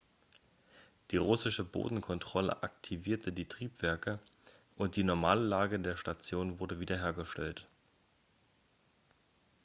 [1.11, 4.17] die russische bodenkontrolle aktivierte die triebwerke
[4.75, 7.67] und die normale lage der station wurde wiederhergestellt